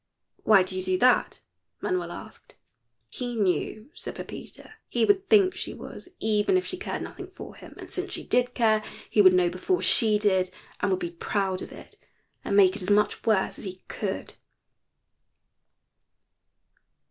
"Why 0.41 0.63
do 0.63 0.75
you 0.75 0.81
do 0.81 0.97
that?" 0.97 1.41
Manuel 1.79 2.11
asked. 2.11 2.55
"He 3.07 3.35
knew," 3.35 3.91
said 3.93 4.15
Pepita. 4.15 4.73
"He 4.89 5.05
would 5.05 5.29
think 5.29 5.53
she 5.53 5.75
was, 5.75 6.09
even 6.19 6.57
if 6.57 6.65
she 6.65 6.75
cared 6.75 7.03
nothing 7.03 7.27
for 7.27 7.53
him, 7.53 7.75
and 7.77 7.91
since 7.91 8.11
she 8.11 8.23
did 8.25 8.55
care 8.55 8.83
he 9.11 9.21
would 9.21 9.33
know 9.35 9.51
before 9.51 9.83
she 9.83 10.17
did 10.17 10.49
and 10.79 10.89
would 10.89 10.99
be 10.99 11.11
proud 11.11 11.61
of 11.61 11.71
it, 11.71 11.97
and 12.43 12.57
make 12.57 12.75
it 12.75 12.81
as 12.81 12.89
much 12.89 13.23
worse 13.27 13.59
as 13.59 13.65
he 13.65 13.83
could." 13.89 14.33